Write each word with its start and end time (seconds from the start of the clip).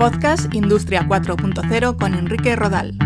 Podcast 0.00 0.54
Industria 0.54 1.06
4.0 1.06 1.98
con 1.98 2.14
Enrique 2.14 2.56
Rodal. 2.56 2.96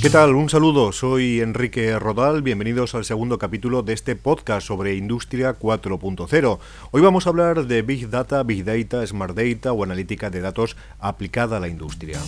¿Qué 0.00 0.08
tal? 0.08 0.36
Un 0.36 0.48
saludo, 0.48 0.92
soy 0.92 1.40
Enrique 1.40 1.98
Rodal, 1.98 2.42
bienvenidos 2.42 2.94
al 2.94 3.04
segundo 3.04 3.40
capítulo 3.40 3.82
de 3.82 3.92
este 3.92 4.14
podcast 4.14 4.68
sobre 4.68 4.94
Industria 4.94 5.58
4.0. 5.58 6.58
Hoy 6.92 7.02
vamos 7.02 7.26
a 7.26 7.30
hablar 7.30 7.66
de 7.66 7.82
Big 7.82 8.08
Data, 8.08 8.40
Big 8.44 8.64
Data, 8.64 9.04
Smart 9.04 9.36
Data 9.36 9.72
o 9.72 9.82
analítica 9.82 10.30
de 10.30 10.40
datos 10.40 10.76
aplicada 11.00 11.56
a 11.56 11.60
la 11.60 11.66
industria. 11.66 12.20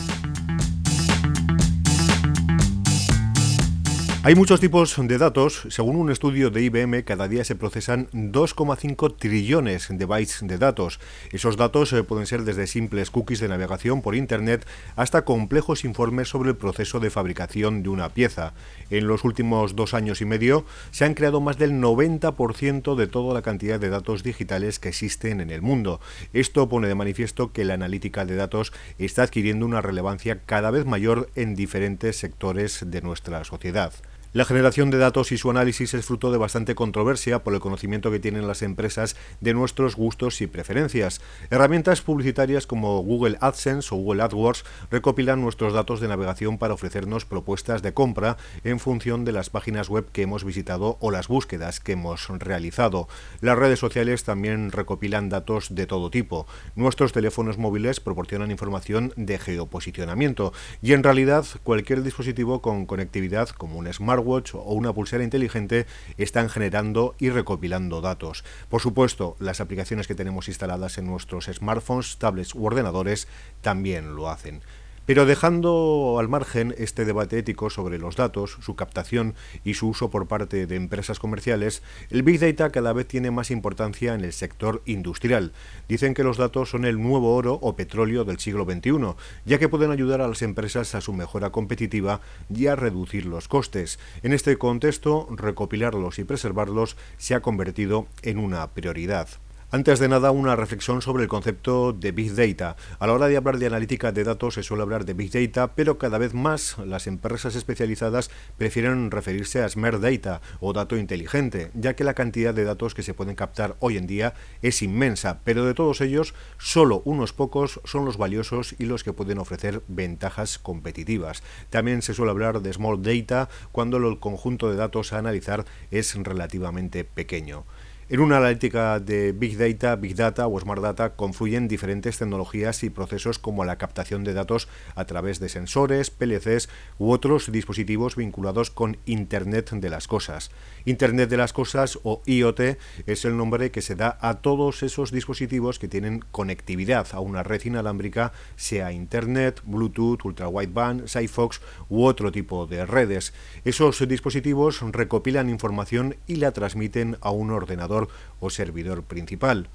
Hay 4.27 4.35
muchos 4.35 4.59
tipos 4.59 4.97
de 4.99 5.19
datos. 5.19 5.69
Según 5.69 5.95
un 5.95 6.11
estudio 6.11 6.51
de 6.51 6.61
IBM, 6.61 7.05
cada 7.05 7.29
día 7.29 7.45
se 7.45 7.55
procesan 7.55 8.09
2,5 8.11 9.17
trillones 9.17 9.87
de 9.89 10.05
bytes 10.05 10.41
de 10.43 10.59
datos. 10.59 10.99
Esos 11.31 11.57
datos 11.57 11.93
eh, 11.93 12.03
pueden 12.03 12.27
ser 12.27 12.43
desde 12.43 12.67
simples 12.67 13.13
cookies 13.13 13.39
de 13.39 13.47
navegación 13.47 14.03
por 14.03 14.17
Internet 14.17 14.67
hasta 14.97 15.25
complejos 15.25 15.85
informes 15.85 16.27
sobre 16.27 16.51
el 16.51 16.57
proceso 16.57 16.99
de 16.99 17.11
fabricación 17.11 17.85
de 17.85 17.89
una 17.89 18.09
pieza. 18.09 18.53
En 18.91 19.07
los 19.07 19.23
últimos 19.23 19.77
dos 19.77 19.95
años 19.95 20.21
y 20.21 20.25
medio 20.25 20.65
se 20.91 21.05
han 21.05 21.15
creado 21.15 21.41
más 21.41 21.57
del 21.57 21.75
90% 21.75 22.97
de 22.97 23.07
toda 23.07 23.33
la 23.33 23.43
cantidad 23.43 23.79
de 23.79 23.91
datos 23.91 24.25
digitales 24.25 24.81
que 24.81 24.89
existen 24.89 25.41
en 25.41 25.51
el 25.51 25.63
mundo. 25.63 26.01
Esto 26.33 26.69
pone 26.69 26.89
de 26.89 26.97
manifiesto 26.97 27.53
que 27.53 27.65
la 27.65 27.75
analítica 27.75 28.25
de 28.25 28.35
datos 28.35 28.73
está 28.99 29.23
adquiriendo 29.23 29.65
una 29.65 29.83
relevancia 29.83 30.41
cada 30.47 30.73
vez 30.73 30.85
mayor 30.85 31.31
en 31.37 31.55
diferentes 31.55 32.17
sectores 32.17 32.87
de 32.91 33.03
nuestra 33.03 33.45
sociedad. 33.45 33.93
La 34.37 34.45
generación 34.45 34.91
de 34.91 34.99
datos 34.99 35.33
y 35.33 35.39
su 35.39 35.49
análisis 35.49 35.95
es 35.95 36.05
fruto 36.05 36.31
de 36.31 36.37
bastante 36.37 36.75
controversia 36.75 37.43
por 37.43 37.55
el 37.55 37.61
conocimiento 37.61 38.11
que 38.11 38.19
tienen 38.19 38.47
las 38.47 38.61
empresas 38.61 39.17
de 39.41 39.55
nuestros 39.55 39.97
gustos 39.97 40.43
y 40.43 40.47
preferencias. 40.47 41.23
Herramientas 41.49 42.03
publicitarias 42.03 42.67
como 42.67 43.01
Google 43.01 43.39
AdSense 43.41 43.95
o 43.95 43.97
Google 43.97 44.23
AdWords 44.25 44.67
recopilan 44.91 45.41
nuestros 45.41 45.73
datos 45.73 46.03
de 46.03 46.09
navegación 46.09 46.59
para 46.59 46.75
ofrecernos 46.75 47.25
propuestas 47.25 47.81
de 47.81 47.95
compra 47.95 48.37
en 48.63 48.79
función 48.79 49.25
de 49.25 49.33
las 49.33 49.49
páginas 49.49 49.89
web 49.89 50.05
que 50.13 50.21
hemos 50.21 50.45
visitado 50.45 50.99
o 51.01 51.11
las 51.11 51.29
búsquedas 51.29 51.81
que 51.81 51.93
hemos 51.93 52.29
realizado. 52.29 53.09
Las 53.41 53.57
redes 53.57 53.79
sociales 53.79 54.25
también 54.25 54.71
recopilan 54.71 55.31
datos 55.31 55.75
de 55.75 55.87
todo 55.87 56.11
tipo. 56.11 56.47
Nuestros 56.75 57.15
teléfonos 57.15 57.57
móviles 57.57 58.01
proporcionan 58.01 58.51
información 58.51 59.15
de 59.17 59.39
geoposicionamiento 59.39 60.53
y 60.83 60.93
en 60.93 61.05
realidad 61.05 61.47
cualquier 61.65 62.03
dispositivo 62.03 62.61
con 62.61 62.85
conectividad 62.85 63.49
como 63.49 63.79
un 63.79 63.91
smartphone 63.91 64.26
o 64.27 64.75
una 64.75 64.93
pulsera 64.93 65.25
inteligente 65.25 65.87
están 66.19 66.49
generando 66.49 67.15
y 67.19 67.31
recopilando 67.31 68.01
datos. 68.01 68.45
Por 68.69 68.81
supuesto, 68.81 69.37
las 69.39 69.61
aplicaciones 69.61 70.07
que 70.07 70.15
tenemos 70.15 70.49
instaladas 70.49 70.99
en 70.99 71.07
nuestros 71.07 71.47
smartphones, 71.47 72.19
tablets 72.19 72.55
u 72.55 72.67
ordenadores 72.67 73.29
también 73.61 74.17
lo 74.17 74.29
hacen. 74.29 74.63
Pero 75.07 75.25
dejando 75.25 76.17
al 76.19 76.29
margen 76.29 76.75
este 76.79 77.05
debate 77.05 77.39
ético 77.39 77.71
sobre 77.71 77.99
los 77.99 78.17
datos, 78.17 78.59
su 78.61 78.75
captación 78.75 79.37
y 79.65 79.75
su 79.75 79.89
uso 79.89 80.11
por 80.11 80.27
parte 80.27 80.67
de 80.67 80.75
empresas 80.75 81.21
comerciales, 81.21 81.85
el 82.11 82.25
Big 82.25 82.41
Data 82.41 82.73
cada 82.73 82.93
vez 82.93 83.07
tiene 83.07 83.31
más 83.31 83.53
importancia 83.53 84.15
en 84.15 84.25
el 84.25 84.33
sector 84.33 84.83
industrial. 84.85 85.53
Dicen 85.89 86.13
que 86.13 86.25
los 86.25 86.39
datos 86.39 86.71
son 86.71 86.85
el 86.85 87.01
nuevo 87.01 87.37
oro 87.37 87.55
o 87.63 87.77
petróleo 87.77 88.25
del 88.25 88.41
siglo 88.41 88.65
XXI, 88.65 89.15
ya 89.45 89.59
que 89.59 89.69
pueden 89.69 89.93
ayudar 89.93 90.21
a 90.21 90.29
las 90.29 90.43
empresas 90.43 90.97
a 90.97 91.01
su 91.01 91.13
mejora 91.13 91.51
competitiva 91.51 92.21
y 92.53 92.67
a 92.67 92.75
reducir 92.75 93.27
los 93.27 93.47
costes. 93.47 94.01
En 94.25 94.33
este 94.33 94.59
contexto, 94.59 95.29
recopilarlos 95.31 96.19
y 96.19 96.25
preservarlos 96.25 96.97
se 97.17 97.37
ha 97.37 97.43
convertido 97.43 98.09
en 98.23 98.39
una 98.39 98.67
prioridad. 98.73 99.29
Antes 99.73 99.99
de 99.99 100.09
nada, 100.09 100.31
una 100.31 100.55
reflexión 100.55 101.03
sobre 101.03 101.25
el 101.25 101.29
concepto 101.29 101.93
de 101.93 102.13
Big 102.13 102.37
Data. 102.37 102.77
A 103.01 103.07
la 103.09 103.15
hora 103.15 103.27
de 103.27 103.37
hablar 103.37 103.59
de 103.59 103.67
analítica 103.67 104.13
de 104.13 104.23
datos 104.23 104.55
se 104.55 104.63
suele 104.63 104.85
hablar 104.85 105.05
de 105.05 105.13
Big 105.13 105.33
Data, 105.33 105.75
pero 105.75 105.99
cada 105.99 106.19
vez 106.19 106.35
más 106.35 106.79
las 106.79 107.09
empresas 107.09 107.57
especializadas 107.57 108.31
prefieren 108.57 109.11
referirse 109.11 109.65
a 109.65 109.69
Smart 109.69 110.01
Data 110.01 110.41
o 110.61 110.73
dato 110.73 110.97
inteligente, 110.97 111.73
ya 111.75 111.97
que 111.97 112.05
la 112.05 112.15
cantidad 112.15 112.55
de 112.55 112.63
datos 112.63 112.95
que 112.95 113.03
se 113.03 113.13
pueden 113.13 113.35
captar 113.35 113.75
hoy 113.81 113.97
en 113.97 114.07
día 114.07 114.35
es 114.63 114.83
inmensa, 114.83 115.41
pero 115.43 115.65
de 115.65 115.75
todos 115.75 116.01
ellos, 116.01 116.35
solo 116.59 117.03
unos 117.05 117.33
pocos 117.33 117.81
son 117.85 118.05
los 118.05 118.19
valiosos 118.19 118.77
y 118.79 118.85
los 118.85 119.03
que 119.03 119.13
pueden 119.13 119.39
ofrecer 119.39 119.83
ventajas 119.89 120.61
competitivas. 120.61 121.43
También 121.71 122.03
se 122.03 122.15
suele 122.15 122.31
hablar 122.31 122.63
de 122.63 122.73
Small 122.73 123.03
Data 123.03 123.49
cuando 123.73 123.97
el 123.97 124.21
conjunto 124.21 124.71
de 124.71 124.77
datos 124.77 125.13
a 125.13 125.19
analizar 125.19 125.65
es 125.91 126.15
relativamente 126.15 127.03
pequeño. 127.03 127.65
En 128.09 128.21
una 128.21 128.37
analítica 128.37 129.01
de 129.01 129.33
Big 129.33 129.59
Data, 129.59 129.97
Big 129.97 130.15
Data 130.15 130.47
o 130.47 130.61
Smart 130.61 130.81
Data 130.81 131.17
confluyen 131.17 131.67
diferentes 131.67 132.19
tecnologías 132.19 132.85
y 132.85 132.91
procesos 132.91 133.41
como 133.41 133.65
la 133.65 133.79
captación 133.79 134.23
de 134.23 134.33
datos 134.33 134.69
a 134.95 135.07
través 135.07 135.41
de 135.41 135.49
sensores, 135.49 136.11
PLCs 136.11 136.69
u 137.01 137.11
otros 137.11 137.51
dispositivos 137.51 138.15
vinculados 138.15 138.71
con 138.71 138.99
Internet 139.07 139.73
de 139.73 139.91
las 139.91 140.07
Cosas. 140.07 140.53
Internet 140.85 141.31
de 141.31 141.37
las 141.37 141.53
Cosas 141.53 141.99
o 142.05 142.23
IoT 142.27 142.79
es 143.07 143.25
el 143.25 143.37
nombre 143.37 143.73
que 143.73 143.83
se 143.83 143.97
da 143.97 144.17
a 144.21 144.35
todos 144.35 144.85
esos 144.85 145.11
dispositivos 145.11 145.81
que 145.81 145.89
tienen 145.89 146.25
conectividad 146.31 147.09
a 147.11 147.19
una 147.19 147.43
red 147.43 147.65
inalámbrica, 147.65 148.31
sea 148.55 148.93
Internet, 148.93 149.63
Bluetooth, 149.65 150.25
Ultra 150.25 150.47
Wideband, 150.47 151.09
Sigfox 151.09 151.61
u 151.89 152.05
otro 152.05 152.31
tipo 152.31 152.69
de 152.69 152.87
redes. 152.87 153.35
Esos 153.65 154.07
dispositivos 154.07 154.81
recopilan 154.93 155.51
información 155.51 156.15
y 156.29 156.37
la 156.37 156.53
transmiten 156.53 157.17
a 157.21 157.33
un 157.33 157.51
ordenador 157.51 157.96
o 158.41 158.51
servidor 158.51 159.03
principal. 159.03 159.69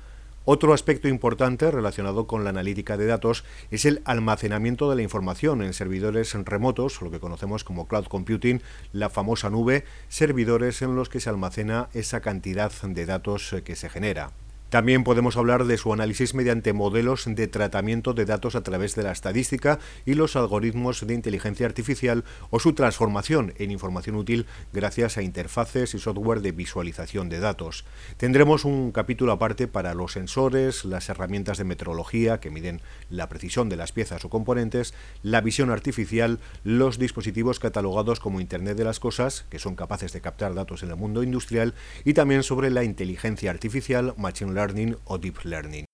Otro 0.43 0.73
aspecto 0.73 1.07
importante 1.07 1.69
relacionado 1.69 2.25
con 2.25 2.43
la 2.43 2.49
analítica 2.49 2.97
de 2.97 3.05
datos 3.05 3.43
es 3.69 3.85
el 3.85 4.01
almacenamiento 4.05 4.89
de 4.89 4.95
la 4.95 5.03
información 5.03 5.61
en 5.61 5.73
servidores 5.73 6.33
remotos, 6.33 6.99
lo 7.03 7.11
que 7.11 7.19
conocemos 7.19 7.63
como 7.63 7.87
cloud 7.87 8.05
computing, 8.05 8.59
la 8.91 9.11
famosa 9.11 9.51
nube, 9.51 9.85
servidores 10.09 10.81
en 10.81 10.95
los 10.95 11.09
que 11.09 11.19
se 11.19 11.29
almacena 11.29 11.89
esa 11.93 12.21
cantidad 12.21 12.71
de 12.71 13.05
datos 13.05 13.55
que 13.63 13.75
se 13.75 13.89
genera. 13.89 14.31
También 14.71 15.03
podemos 15.03 15.35
hablar 15.35 15.65
de 15.65 15.77
su 15.77 15.91
análisis 15.91 16.33
mediante 16.33 16.71
modelos 16.71 17.25
de 17.27 17.49
tratamiento 17.49 18.13
de 18.13 18.23
datos 18.23 18.55
a 18.55 18.63
través 18.63 18.95
de 18.95 19.03
la 19.03 19.11
estadística 19.11 19.79
y 20.05 20.13
los 20.13 20.37
algoritmos 20.37 21.05
de 21.05 21.13
inteligencia 21.13 21.65
artificial 21.65 22.23
o 22.51 22.59
su 22.61 22.71
transformación 22.71 23.53
en 23.57 23.71
información 23.71 24.15
útil 24.15 24.45
gracias 24.71 25.17
a 25.17 25.23
interfaces 25.23 25.93
y 25.93 25.99
software 25.99 26.39
de 26.39 26.53
visualización 26.53 27.27
de 27.27 27.41
datos. 27.41 27.83
Tendremos 28.15 28.63
un 28.63 28.93
capítulo 28.93 29.33
aparte 29.33 29.67
para 29.67 29.93
los 29.93 30.13
sensores, 30.13 30.85
las 30.85 31.09
herramientas 31.09 31.57
de 31.57 31.65
metrología 31.65 32.39
que 32.39 32.49
miden 32.49 32.79
la 33.09 33.27
precisión 33.27 33.67
de 33.67 33.75
las 33.75 33.91
piezas 33.91 34.23
o 34.23 34.29
componentes, 34.29 34.93
la 35.21 35.41
visión 35.41 35.69
artificial, 35.69 36.39
los 36.63 36.97
dispositivos 36.97 37.59
catalogados 37.59 38.21
como 38.21 38.39
Internet 38.39 38.77
de 38.77 38.85
las 38.85 39.01
Cosas, 39.01 39.43
que 39.49 39.59
son 39.59 39.75
capaces 39.75 40.13
de 40.13 40.21
captar 40.21 40.53
datos 40.53 40.81
en 40.81 40.91
el 40.91 40.95
mundo 40.95 41.23
industrial, 41.23 41.73
y 42.05 42.13
también 42.13 42.43
sobre 42.43 42.69
la 42.69 42.85
inteligencia 42.85 43.51
artificial, 43.51 44.13
machine 44.15 44.53
learning, 44.53 44.60
O 45.05 45.17
Deep 45.17 45.44
Learning. 45.44 45.85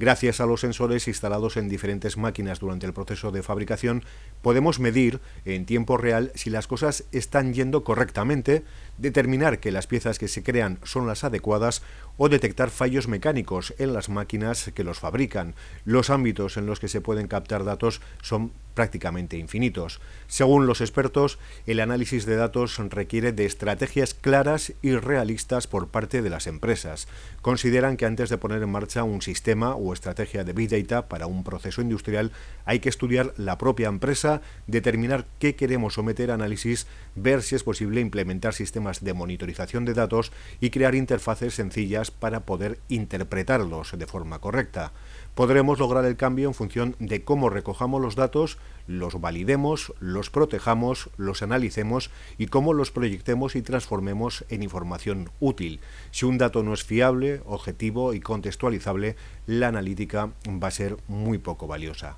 Gracias 0.00 0.40
a 0.40 0.46
los 0.46 0.60
sensores 0.60 1.08
instalados 1.08 1.58
en 1.58 1.68
diferentes 1.68 2.16
máquinas 2.16 2.58
durante 2.58 2.86
el 2.86 2.94
proceso 2.94 3.32
de 3.32 3.42
fabricación, 3.42 4.02
podemos 4.40 4.80
medir 4.80 5.20
en 5.44 5.66
tiempo 5.66 5.98
real 5.98 6.32
si 6.34 6.48
las 6.48 6.66
cosas 6.66 7.04
están 7.12 7.52
yendo 7.52 7.84
correctamente, 7.84 8.64
determinar 8.96 9.58
que 9.58 9.72
las 9.72 9.86
piezas 9.86 10.18
que 10.18 10.28
se 10.28 10.42
crean 10.42 10.78
son 10.84 11.06
las 11.06 11.22
adecuadas 11.22 11.82
o 12.22 12.28
detectar 12.28 12.68
fallos 12.68 13.08
mecánicos 13.08 13.72
en 13.78 13.94
las 13.94 14.10
máquinas 14.10 14.70
que 14.74 14.84
los 14.84 14.98
fabrican. 14.98 15.54
Los 15.86 16.10
ámbitos 16.10 16.58
en 16.58 16.66
los 16.66 16.78
que 16.78 16.88
se 16.88 17.00
pueden 17.00 17.28
captar 17.28 17.64
datos 17.64 18.02
son 18.20 18.52
prácticamente 18.74 19.36
infinitos. 19.36 20.00
Según 20.26 20.66
los 20.66 20.80
expertos, 20.80 21.38
el 21.66 21.80
análisis 21.80 22.26
de 22.26 22.36
datos 22.36 22.78
requiere 22.90 23.32
de 23.32 23.44
estrategias 23.44 24.14
claras 24.14 24.72
y 24.80 24.92
realistas 24.92 25.66
por 25.66 25.88
parte 25.88 26.22
de 26.22 26.30
las 26.30 26.46
empresas. 26.46 27.08
Consideran 27.42 27.96
que 27.96 28.06
antes 28.06 28.28
de 28.28 28.38
poner 28.38 28.62
en 28.62 28.70
marcha 28.70 29.02
un 29.02 29.22
sistema 29.22 29.74
o 29.74 29.92
estrategia 29.92 30.44
de 30.44 30.52
Big 30.52 30.70
Data 30.70 31.08
para 31.08 31.26
un 31.26 31.42
proceso 31.42 31.82
industrial, 31.82 32.32
hay 32.64 32.80
que 32.80 32.88
estudiar 32.88 33.34
la 33.36 33.58
propia 33.58 33.88
empresa, 33.88 34.40
determinar 34.66 35.26
qué 35.38 35.56
queremos 35.56 35.94
someter 35.94 36.30
a 36.30 36.34
análisis, 36.34 36.86
ver 37.16 37.42
si 37.42 37.56
es 37.56 37.64
posible 37.64 38.00
implementar 38.00 38.54
sistemas 38.54 39.02
de 39.02 39.14
monitorización 39.14 39.84
de 39.84 39.94
datos 39.94 40.32
y 40.60 40.70
crear 40.70 40.94
interfaces 40.94 41.54
sencillas 41.54 42.09
para 42.10 42.40
poder 42.40 42.78
interpretarlos 42.88 43.96
de 43.96 44.06
forma 44.06 44.38
correcta. 44.38 44.92
Podremos 45.34 45.78
lograr 45.78 46.04
el 46.04 46.16
cambio 46.16 46.48
en 46.48 46.54
función 46.54 46.96
de 46.98 47.24
cómo 47.24 47.50
recojamos 47.50 48.02
los 48.02 48.16
datos, 48.16 48.58
los 48.86 49.20
validemos, 49.20 49.94
los 50.00 50.28
protejamos, 50.28 51.08
los 51.16 51.42
analicemos 51.42 52.10
y 52.36 52.46
cómo 52.46 52.74
los 52.74 52.90
proyectemos 52.90 53.56
y 53.56 53.62
transformemos 53.62 54.44
en 54.48 54.62
información 54.62 55.30
útil. 55.40 55.80
Si 56.10 56.26
un 56.26 56.36
dato 56.36 56.62
no 56.62 56.74
es 56.74 56.84
fiable, 56.84 57.42
objetivo 57.46 58.12
y 58.12 58.20
contextualizable, 58.20 59.16
la 59.46 59.68
analítica 59.68 60.30
va 60.48 60.68
a 60.68 60.72
ser 60.72 60.96
muy 61.08 61.38
poco 61.38 61.66
valiosa. 61.66 62.16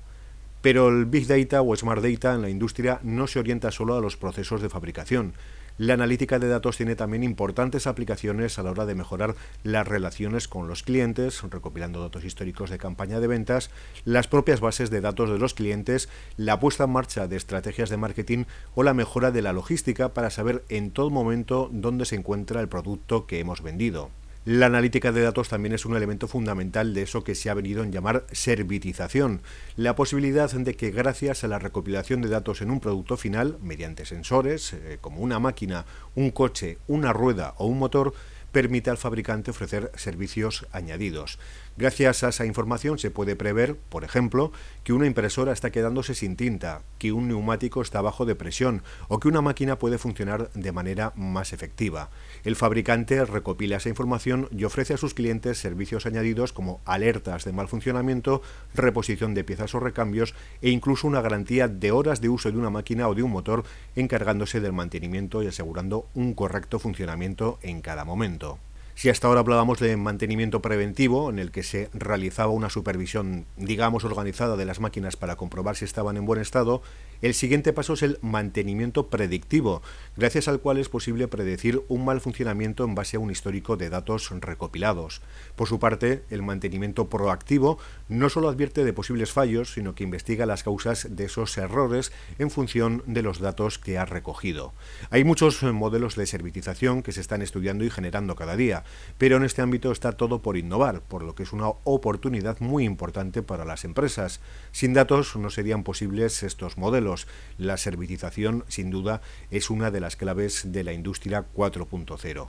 Pero 0.61 0.87
el 0.87 1.05
Big 1.05 1.27
Data 1.27 1.61
o 1.61 1.75
Smart 1.75 2.01
Data 2.01 2.33
en 2.33 2.41
la 2.41 2.49
industria 2.49 2.99
no 3.03 3.27
se 3.27 3.39
orienta 3.39 3.69
solo 3.69 3.95
a 3.95 4.01
los 4.01 4.17
procesos 4.17 4.61
de 4.61 4.69
fabricación. 4.69 5.33
La 5.79 5.95
analítica 5.95 6.37
de 6.37 6.47
datos 6.47 6.77
tiene 6.77 6.95
también 6.95 7.23
importantes 7.23 7.87
aplicaciones 7.87 8.59
a 8.59 8.63
la 8.63 8.69
hora 8.69 8.85
de 8.85 8.93
mejorar 8.93 9.33
las 9.63 9.87
relaciones 9.87 10.47
con 10.47 10.67
los 10.67 10.83
clientes, 10.83 11.41
recopilando 11.49 11.99
datos 11.99 12.25
históricos 12.25 12.69
de 12.69 12.77
campaña 12.77 13.19
de 13.19 13.25
ventas, 13.25 13.71
las 14.05 14.27
propias 14.27 14.59
bases 14.59 14.91
de 14.91 15.01
datos 15.01 15.31
de 15.31 15.39
los 15.39 15.55
clientes, 15.55 16.09
la 16.37 16.59
puesta 16.59 16.83
en 16.83 16.91
marcha 16.91 17.27
de 17.27 17.37
estrategias 17.37 17.89
de 17.89 17.97
marketing 17.97 18.45
o 18.75 18.83
la 18.83 18.93
mejora 18.93 19.31
de 19.31 19.41
la 19.41 19.51
logística 19.51 20.13
para 20.13 20.29
saber 20.29 20.63
en 20.69 20.91
todo 20.91 21.09
momento 21.09 21.69
dónde 21.71 22.05
se 22.05 22.17
encuentra 22.17 22.61
el 22.61 22.67
producto 22.67 23.25
que 23.25 23.39
hemos 23.39 23.63
vendido. 23.63 24.11
La 24.45 24.65
analítica 24.65 25.13
de 25.13 25.21
datos 25.21 25.47
también 25.47 25.73
es 25.73 25.85
un 25.85 25.95
elemento 25.95 26.27
fundamental 26.27 26.93
de 26.93 27.03
eso 27.03 27.23
que 27.23 27.33
se 27.33 27.49
ha 27.49 27.53
venido 27.53 27.81
en 27.81 27.93
llamar 27.93 28.25
servitización, 28.33 29.41
la 29.77 29.95
posibilidad 29.95 30.51
de 30.51 30.75
que 30.75 30.91
gracias 30.91 31.45
a 31.45 31.47
la 31.47 31.59
recopilación 31.59 32.21
de 32.21 32.27
datos 32.27 32.61
en 32.61 32.69
un 32.69 32.81
producto 32.81 33.15
final, 33.15 33.57
mediante 33.61 34.05
sensores, 34.05 34.73
eh, 34.73 34.97
como 34.99 35.21
una 35.21 35.39
máquina, 35.39 35.85
un 36.15 36.31
coche, 36.31 36.77
una 36.87 37.13
rueda 37.13 37.53
o 37.57 37.67
un 37.67 37.79
motor, 37.79 38.13
permite 38.51 38.89
al 38.89 38.97
fabricante 38.97 39.51
ofrecer 39.51 39.91
servicios 39.95 40.67
añadidos. 40.73 41.39
Gracias 41.75 42.23
a 42.23 42.29
esa 42.29 42.45
información 42.45 42.99
se 42.99 43.09
puede 43.09 43.35
prever, 43.35 43.75
por 43.75 44.03
ejemplo, 44.03 44.51
que 44.83 44.93
una 44.93 45.07
impresora 45.07 45.51
está 45.51 45.71
quedándose 45.71 46.13
sin 46.13 46.35
tinta, 46.35 46.83
que 46.99 47.11
un 47.11 47.27
neumático 47.27 47.81
está 47.81 47.99
bajo 47.99 48.25
de 48.25 48.35
presión 48.35 48.83
o 49.07 49.19
que 49.19 49.27
una 49.27 49.41
máquina 49.41 49.79
puede 49.79 49.97
funcionar 49.97 50.51
de 50.53 50.71
manera 50.71 51.13
más 51.15 51.51
efectiva. 51.51 52.11
El 52.43 52.55
fabricante 52.55 53.25
recopila 53.25 53.77
esa 53.77 53.89
información 53.89 54.49
y 54.51 54.65
ofrece 54.65 54.93
a 54.93 54.97
sus 54.97 55.15
clientes 55.15 55.57
servicios 55.57 56.05
añadidos 56.05 56.53
como 56.53 56.79
alertas 56.85 57.43
de 57.43 57.53
mal 57.53 57.67
funcionamiento, 57.67 58.43
reposición 58.75 59.33
de 59.33 59.43
piezas 59.43 59.73
o 59.73 59.79
recambios 59.79 60.35
e 60.61 60.69
incluso 60.69 61.07
una 61.07 61.21
garantía 61.21 61.67
de 61.67 61.91
horas 61.91 62.21
de 62.21 62.29
uso 62.29 62.51
de 62.51 62.57
una 62.59 62.69
máquina 62.69 63.07
o 63.07 63.15
de 63.15 63.23
un 63.23 63.31
motor 63.31 63.63
encargándose 63.95 64.61
del 64.61 64.73
mantenimiento 64.73 65.41
y 65.41 65.47
asegurando 65.47 66.07
un 66.13 66.35
correcto 66.35 66.77
funcionamiento 66.77 67.57
en 67.63 67.81
cada 67.81 68.05
momento. 68.05 68.59
Si 68.95 69.09
hasta 69.09 69.27
ahora 69.27 69.39
hablábamos 69.39 69.79
de 69.79 69.97
mantenimiento 69.97 70.61
preventivo, 70.61 71.29
en 71.29 71.39
el 71.39 71.51
que 71.51 71.63
se 71.63 71.89
realizaba 71.93 72.51
una 72.51 72.69
supervisión, 72.69 73.45
digamos, 73.57 74.03
organizada 74.03 74.55
de 74.55 74.65
las 74.65 74.79
máquinas 74.79 75.15
para 75.15 75.35
comprobar 75.35 75.75
si 75.75 75.85
estaban 75.85 76.15
en 76.15 76.25
buen 76.25 76.39
estado, 76.39 76.81
el 77.23 77.33
siguiente 77.33 77.71
paso 77.71 77.93
es 77.93 78.03
el 78.03 78.19
mantenimiento 78.21 79.07
predictivo, 79.07 79.81
gracias 80.17 80.49
al 80.49 80.59
cual 80.59 80.77
es 80.77 80.89
posible 80.89 81.29
predecir 81.29 81.81
un 81.87 82.03
mal 82.03 82.19
funcionamiento 82.19 82.83
en 82.83 82.95
base 82.95 83.15
a 83.15 83.21
un 83.21 83.31
histórico 83.31 83.77
de 83.77 83.89
datos 83.89 84.29
recopilados. 84.41 85.21
Por 85.55 85.69
su 85.69 85.79
parte, 85.79 86.25
el 86.29 86.41
mantenimiento 86.41 87.07
proactivo 87.07 87.79
no 88.09 88.27
solo 88.27 88.49
advierte 88.49 88.83
de 88.83 88.91
posibles 88.91 89.31
fallos, 89.31 89.71
sino 89.71 89.95
que 89.95 90.03
investiga 90.03 90.45
las 90.45 90.63
causas 90.63 91.15
de 91.15 91.23
esos 91.23 91.57
errores 91.57 92.11
en 92.39 92.51
función 92.51 93.03
de 93.05 93.21
los 93.21 93.39
datos 93.39 93.79
que 93.79 93.97
ha 93.97 94.03
recogido. 94.03 94.73
Hay 95.09 95.23
muchos 95.23 95.63
modelos 95.63 96.17
de 96.17 96.25
servitización 96.25 97.03
que 97.03 97.13
se 97.13 97.21
están 97.21 97.41
estudiando 97.41 97.85
y 97.85 97.89
generando 97.89 98.35
cada 98.35 98.57
día, 98.57 98.83
pero 99.17 99.37
en 99.37 99.45
este 99.45 99.61
ámbito 99.61 99.93
está 99.93 100.11
todo 100.11 100.41
por 100.41 100.57
innovar, 100.57 100.99
por 100.99 101.23
lo 101.23 101.35
que 101.35 101.43
es 101.43 101.53
una 101.53 101.69
oportunidad 101.69 102.59
muy 102.59 102.83
importante 102.83 103.43
para 103.43 103.63
las 103.63 103.85
empresas. 103.85 104.41
Sin 104.73 104.93
datos 104.93 105.37
no 105.37 105.49
serían 105.49 105.85
posibles 105.85 106.43
estos 106.43 106.77
modelos 106.77 107.12
la 107.57 107.77
servitización, 107.77 108.65
sin 108.67 108.89
duda, 108.89 109.21
es 109.51 109.69
una 109.69 109.91
de 109.91 109.99
las 109.99 110.15
claves 110.15 110.71
de 110.71 110.83
la 110.83 110.93
industria 110.93 111.45
4.0. 111.53 112.47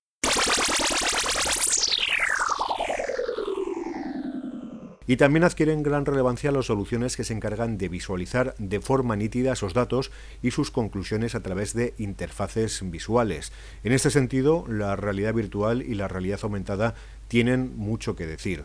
Y 5.06 5.16
también 5.16 5.44
adquieren 5.44 5.82
gran 5.82 6.06
relevancia 6.06 6.50
las 6.50 6.66
soluciones 6.66 7.16
que 7.16 7.24
se 7.24 7.34
encargan 7.34 7.76
de 7.76 7.88
visualizar 7.88 8.54
de 8.58 8.80
forma 8.80 9.16
nítida 9.16 9.52
esos 9.52 9.74
datos 9.74 10.10
y 10.42 10.50
sus 10.50 10.70
conclusiones 10.70 11.34
a 11.34 11.40
través 11.40 11.74
de 11.74 11.92
interfaces 11.98 12.80
visuales. 12.90 13.52
En 13.82 13.92
este 13.92 14.10
sentido, 14.10 14.64
la 14.66 14.96
realidad 14.96 15.34
virtual 15.34 15.82
y 15.82 15.94
la 15.94 16.08
realidad 16.08 16.40
aumentada 16.42 16.94
tienen 17.28 17.76
mucho 17.76 18.16
que 18.16 18.26
decir. 18.26 18.64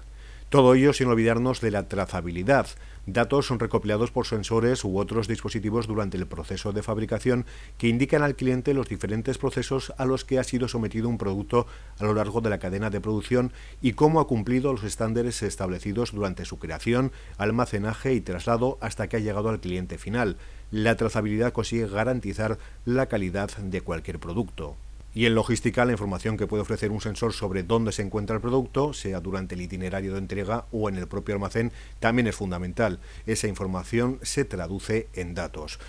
Todo 0.50 0.74
ello 0.74 0.94
sin 0.94 1.07
olvidarnos 1.07 1.62
de 1.62 1.69
la 1.69 1.88
trazabilidad. 1.88 2.66
Datos 3.06 3.46
son 3.46 3.60
recopilados 3.60 4.10
por 4.10 4.25
sensores 4.25 4.84
u 4.84 4.98
otros 4.98 5.28
dispositivos 5.28 5.86
durante 5.86 6.18
el 6.18 6.25
proceso 6.25 6.74
de 6.74 6.81
fabricación 6.81 7.46
que 7.78 7.88
indican 7.88 8.24
al 8.24 8.36
cliente 8.36 8.74
los 8.74 8.90
diferentes 8.90 9.38
procesos 9.38 9.94
a 9.98 10.06
los 10.06 10.25
que 10.25 10.40
ha 10.40 10.44
sido 10.44 10.68
sometido 10.68 11.07
un 11.07 11.19
producto 11.19 11.68
a 12.00 12.04
lo 12.04 12.16
largo 12.16 12.42
de 12.42 12.50
la 12.50 12.57
cadena 12.57 12.90
de 12.90 13.00
producción 13.00 13.54
y 13.80 13.94
cómo 13.94 14.19
ha 14.19 14.28
cumplido 14.28 14.74
los 14.74 14.84
estándares 14.84 15.44
establecidos 15.44 16.13
durante 16.13 16.46
su 16.46 16.57
creación, 16.57 17.12
almacenaje 17.38 18.16
y 18.16 18.22
traslado 18.22 18.80
hasta 18.81 19.07
que 19.07 19.18
ha 19.18 19.19
llegado 19.19 19.50
al 19.50 19.60
cliente 19.60 20.00
final. 20.00 20.38
La 20.72 20.95
trazabilidad 20.95 21.54
consigue 21.54 21.88
garantizar 21.88 22.57
la 22.86 23.06
calidad 23.06 23.56
de 23.57 23.81
cualquier 23.81 24.18
producto. 24.19 24.78
Y 25.14 25.26
en 25.26 25.34
logística, 25.34 25.86
la 25.86 25.94
información 25.94 26.38
que 26.38 26.46
puede 26.46 26.62
ofrecer 26.62 26.92
un 26.92 27.02
sensor 27.02 27.34
sobre 27.34 27.64
dónde 27.64 27.92
se 27.92 28.04
encuentra 28.04 28.36
el 28.36 28.42
producto, 28.42 28.94
sea 28.94 29.20
durante 29.20 29.56
el 29.56 29.62
itinerario 29.62 30.14
de 30.14 30.20
entrega 30.20 30.66
o 30.72 30.88
en 30.88 30.98
el 30.98 31.08
propio 31.08 31.34
almacén, 31.34 31.72
también 32.00 32.28
es 32.28 32.36
fundamental. 32.36 33.00
Esa 33.26 33.48
información 33.48 34.20
se 34.22 34.46
traduce 34.46 35.10
en 35.14 35.34
datos. 35.34 35.80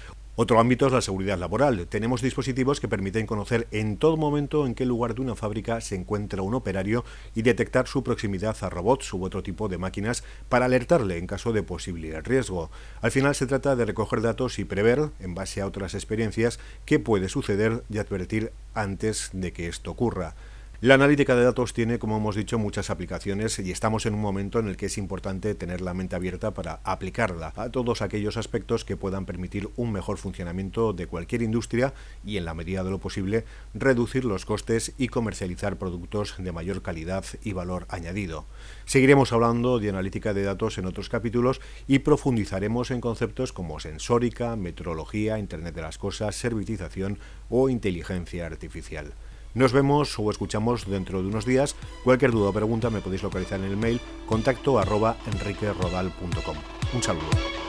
Otro 0.42 0.58
ámbito 0.58 0.87
es 0.87 0.92
la 0.94 1.02
seguridad 1.02 1.37
laboral. 1.37 1.87
Tenemos 1.87 2.22
dispositivos 2.22 2.81
que 2.81 2.88
permiten 2.88 3.26
conocer 3.26 3.69
en 3.72 3.98
todo 3.98 4.16
momento 4.16 4.64
en 4.64 4.75
qué 4.75 4.87
lugar 4.87 5.14
de 5.14 5.20
una 5.20 5.37
fábrica 5.37 5.82
se 5.82 5.96
encuentra 5.96 6.40
un 6.40 6.54
operario 6.54 7.04
y 7.34 7.42
detectar 7.42 7.87
su 7.87 8.02
proximidad 8.02 8.56
a 8.62 8.70
robots 8.70 9.12
u 9.12 9.22
otro 9.22 9.42
tipo 9.42 9.69
de 9.69 9.76
máquinas 9.76 10.25
para 10.48 10.64
alertarle 10.64 11.19
en 11.19 11.26
caso 11.26 11.52
de 11.52 11.62
posible 11.62 12.19
riesgo. 12.22 12.70
Al 13.02 13.10
final 13.10 13.34
se 13.34 13.46
trata 13.46 13.76
de 13.76 13.84
recoger 13.84 14.22
datos 14.22 14.58
y 14.58 14.64
prever, 14.64 15.10
en 15.20 15.34
base 15.34 15.60
a 15.60 15.66
otras 15.66 15.92
experiencias, 15.92 16.58
qué 16.87 16.98
puede 16.98 17.28
suceder 17.28 17.84
y 17.90 17.98
advertir 17.98 18.50
antes 18.72 19.28
de 19.34 19.52
que 19.52 19.69
esto 19.69 19.90
ocurra. 19.90 20.37
La 20.82 20.94
analítica 20.94 21.36
de 21.36 21.44
datos 21.44 21.74
tiene, 21.74 21.98
como 21.98 22.16
hemos 22.16 22.36
dicho, 22.36 22.58
muchas 22.58 22.88
aplicaciones 22.88 23.58
y 23.58 23.70
estamos 23.70 24.06
en 24.06 24.14
un 24.14 24.22
momento 24.22 24.60
en 24.60 24.66
el 24.66 24.78
que 24.78 24.86
es 24.86 24.96
importante 24.96 25.54
tener 25.54 25.82
la 25.82 25.92
mente 25.92 26.16
abierta 26.16 26.54
para 26.54 26.80
aplicarla 26.84 27.52
a 27.54 27.68
todos 27.68 28.00
aquellos 28.00 28.38
aspectos 28.38 28.86
que 28.86 28.96
puedan 28.96 29.26
permitir 29.26 29.68
un 29.76 29.92
mejor 29.92 30.16
funcionamiento 30.16 30.94
de 30.94 31.06
cualquier 31.06 31.42
industria 31.42 31.92
y, 32.24 32.38
en 32.38 32.46
la 32.46 32.54
medida 32.54 32.82
de 32.82 32.88
lo 32.88 32.96
posible, 32.96 33.44
reducir 33.74 34.24
los 34.24 34.46
costes 34.46 34.94
y 34.96 35.08
comercializar 35.08 35.76
productos 35.76 36.36
de 36.38 36.50
mayor 36.50 36.80
calidad 36.80 37.26
y 37.44 37.52
valor 37.52 37.84
añadido. 37.90 38.46
Seguiremos 38.86 39.34
hablando 39.34 39.80
de 39.80 39.90
analítica 39.90 40.32
de 40.32 40.44
datos 40.44 40.78
en 40.78 40.86
otros 40.86 41.10
capítulos 41.10 41.60
y 41.88 41.98
profundizaremos 41.98 42.90
en 42.90 43.02
conceptos 43.02 43.52
como 43.52 43.80
sensórica, 43.80 44.56
metrología, 44.56 45.38
Internet 45.38 45.75
de 45.75 45.82
las 45.82 45.99
Cosas, 45.99 46.37
servitización 46.37 47.18
o 47.50 47.68
inteligencia 47.68 48.46
artificial. 48.46 49.12
Nos 49.54 49.73
vemos 49.73 50.19
o 50.19 50.30
escuchamos 50.30 50.87
dentro 50.87 51.23
de 51.23 51.28
unos 51.28 51.45
días. 51.45 51.75
Cualquier 52.04 52.30
duda 52.30 52.50
o 52.50 52.52
pregunta 52.52 52.90
me 52.90 53.00
podéis 53.00 53.23
localizar 53.23 53.59
en 53.59 53.66
el 53.66 53.76
mail 53.76 54.00
contacto 54.26 54.78
arroba 54.78 55.16
enriquerodal.com. 55.26 56.57
Un 56.95 57.02
saludo. 57.02 57.60